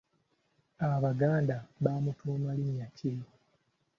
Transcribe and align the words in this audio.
Abaganda 0.85 1.55
bamutuuma 1.83 2.49
linnya 2.59 2.87
ki? 2.97 3.11